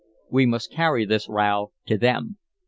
We 0.31 0.47
must 0.47 0.71
carry 0.71 1.05
this 1.05 1.29
row 1.29 1.73
to 1.85 1.95
them. 1.95 2.37